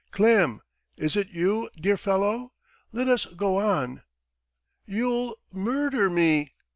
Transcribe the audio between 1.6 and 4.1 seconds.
dear fellow? Let us go on."